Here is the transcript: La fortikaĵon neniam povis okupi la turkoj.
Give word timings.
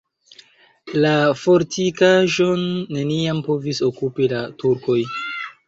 La 1.05 1.11
fortikaĵon 1.41 2.65
neniam 2.97 3.45
povis 3.51 3.85
okupi 3.91 4.33
la 4.35 4.43
turkoj. 4.65 5.01